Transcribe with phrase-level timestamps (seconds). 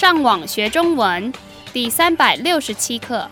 [0.00, 1.30] 上网学中文
[1.74, 3.30] 第三百六十七课。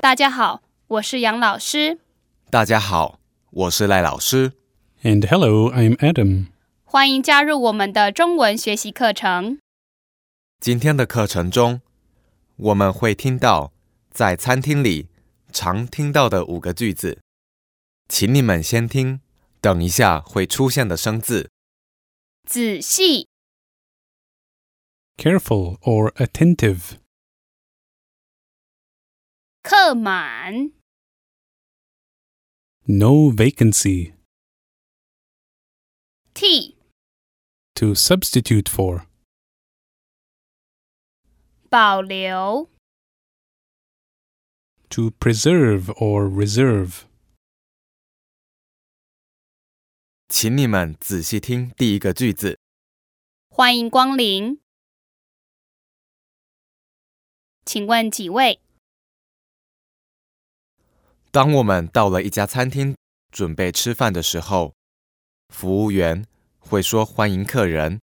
[0.00, 1.98] 大家好，我是杨老师，
[2.48, 3.18] 大家好，
[3.50, 4.52] 我是赖老师。
[5.02, 6.46] And hello, I'm Adam.
[6.84, 9.58] 欢迎加入我们的中文学习课程。
[10.58, 11.82] 今天的课程中，
[12.56, 13.72] 我们会听到
[14.10, 15.08] 在餐厅里
[15.53, 17.21] 常听到的五个句子，
[18.07, 19.21] 请你们先听，
[19.59, 21.51] 等一下会出现的生字。
[22.43, 23.27] 仔细、
[25.17, 26.97] Careful or attentive.
[29.61, 30.71] 客满、
[32.85, 34.13] No vacancy.
[36.33, 36.77] 替、
[37.75, 39.05] To substitute for.
[41.69, 42.69] 保留、
[44.94, 47.02] To preserve or reserve.
[50.28, 52.60] 请你们仔细听第一个句子。
[53.48, 54.60] 欢迎光临。
[57.64, 58.60] 请问几位？
[61.32, 62.96] 当我们到了一家餐厅
[63.32, 64.76] 准备吃饭的时候，
[65.48, 66.24] 服务员
[66.60, 68.00] 会说欢迎客人，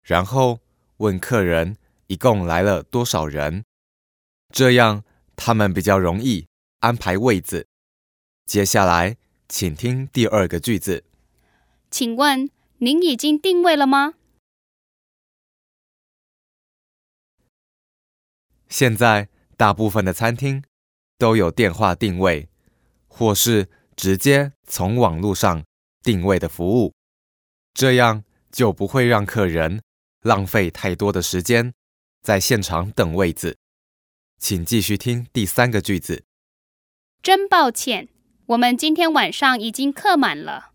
[0.00, 0.60] 然后
[0.96, 3.66] 问客人一共来了多少人，
[4.48, 5.04] 这样
[5.36, 6.48] 他们比较容易
[6.80, 7.68] 安排位子。
[8.46, 9.16] 接下来，
[9.48, 11.04] 请听第二个句子。
[11.90, 14.14] 请问您已经定位了吗？
[18.68, 20.64] 现在大部分的餐厅
[21.16, 22.48] 都有电话定位，
[23.06, 25.64] 或是直接从网络上
[26.02, 26.92] 定位的服务，
[27.72, 29.80] 这样就不会让客人
[30.22, 31.72] 浪费太多的时间
[32.22, 33.56] 在现场等位子。
[34.38, 36.24] 请继续听第三个句子。
[37.22, 38.08] 真抱歉，
[38.46, 40.72] 我们今天晚上已经客满了。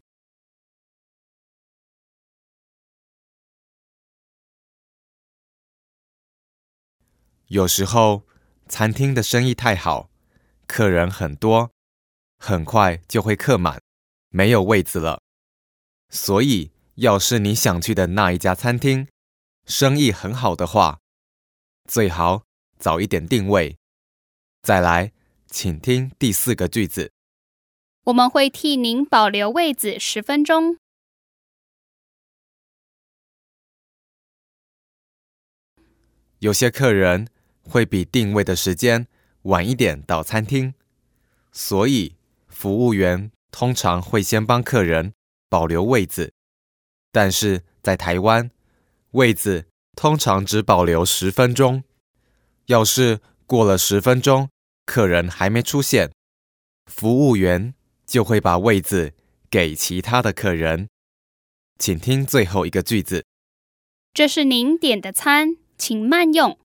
[7.47, 8.23] 有时候
[8.67, 10.09] 餐厅的生意太好，
[10.65, 11.71] 客人很多，
[12.39, 13.81] 很快就会客满，
[14.29, 15.21] 没有位子了。
[16.09, 19.07] 所以，要是你想去的那一家餐厅
[19.65, 20.99] 生意很好的话，
[21.85, 22.43] 最好
[22.81, 23.77] 早一点定位。
[24.63, 25.13] 再来，
[25.47, 27.11] 请听第四个句子。
[28.05, 30.77] 我们会替您保留位子十分钟。
[36.39, 37.27] 有些客人
[37.61, 39.07] 会比定位的时间
[39.43, 40.73] 晚一点到餐厅，
[41.51, 42.15] 所以
[42.47, 45.13] 服务员通常会先帮客人
[45.47, 46.33] 保留位子。
[47.11, 48.49] 但是在台湾，
[49.11, 51.83] 位子通常只保留十分钟。
[52.71, 54.49] 要是过了十分钟，
[54.85, 56.09] 客人还没出现，
[56.85, 57.73] 服务员
[58.05, 59.13] 就会把位子
[59.49, 60.87] 给其他的客人。
[61.77, 63.25] 请听最后一个句子。
[64.13, 66.57] 这是您点的餐，请慢用。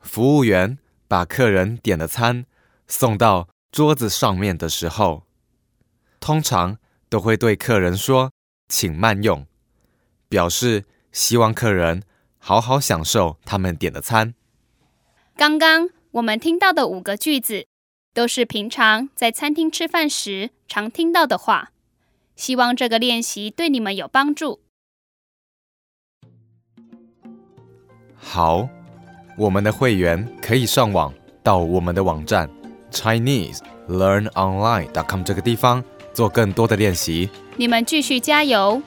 [0.00, 2.46] 服务员把客人点的餐
[2.88, 5.24] 送到桌子上面的时候，
[6.18, 6.78] 通常
[7.08, 8.32] 都会对客人说
[8.66, 9.46] “请慢用”，
[10.28, 10.84] 表示
[11.16, 12.02] 希望客人
[12.36, 14.34] 好好享受他们点的餐。
[15.34, 17.64] 刚刚我们听到的五个句子，
[18.12, 21.70] 都是平常在餐厅吃饭时常听到的话。
[22.36, 24.60] 希望这个练习对你们有帮助。
[28.14, 28.68] 好，
[29.38, 32.50] 我们的会员可以上网到我们的网站
[32.90, 37.30] ChineseLearnOnline.com 这个地方做更多的练习。
[37.56, 38.82] 你们继续加油！